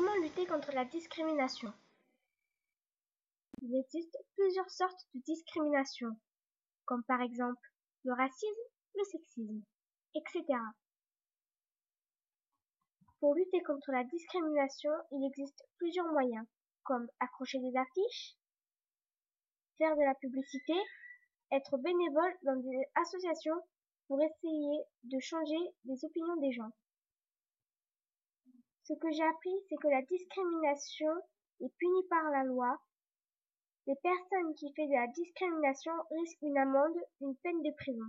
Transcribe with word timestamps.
Comment 0.00 0.16
lutter 0.22 0.46
contre 0.46 0.72
la 0.72 0.86
discrimination 0.86 1.74
Il 3.60 3.78
existe 3.78 4.16
plusieurs 4.34 4.70
sortes 4.70 5.06
de 5.12 5.20
discrimination, 5.20 6.08
comme 6.86 7.04
par 7.04 7.20
exemple 7.20 7.60
le 8.04 8.14
racisme, 8.14 8.62
le 8.94 9.04
sexisme, 9.04 9.62
etc. 10.14 10.42
Pour 13.18 13.34
lutter 13.34 13.62
contre 13.62 13.92
la 13.92 14.04
discrimination, 14.04 14.90
il 15.12 15.26
existe 15.26 15.62
plusieurs 15.76 16.10
moyens, 16.12 16.46
comme 16.82 17.06
accrocher 17.20 17.58
des 17.58 17.76
affiches, 17.76 18.38
faire 19.76 19.94
de 19.96 20.02
la 20.02 20.14
publicité, 20.14 20.80
être 21.52 21.76
bénévole 21.76 22.38
dans 22.44 22.56
des 22.56 22.84
associations 22.94 23.60
pour 24.08 24.18
essayer 24.22 24.80
de 25.04 25.20
changer 25.20 25.74
les 25.84 26.02
opinions 26.06 26.36
des 26.36 26.52
gens. 26.52 26.72
Ce 28.90 28.94
que 28.96 29.12
j'ai 29.12 29.22
appris, 29.22 29.54
c'est 29.68 29.76
que 29.76 29.86
la 29.86 30.02
discrimination 30.02 31.12
est 31.60 31.72
punie 31.78 32.08
par 32.10 32.28
la 32.32 32.42
loi. 32.42 32.76
Les 33.86 33.94
personnes 34.02 34.52
qui 34.56 34.66
font 34.74 34.84
de 34.84 34.94
la 34.94 35.06
discrimination 35.06 35.92
risquent 36.10 36.42
une 36.42 36.58
amende, 36.58 36.98
une 37.20 37.36
peine 37.36 37.62
de 37.62 37.70
prison. 37.76 38.08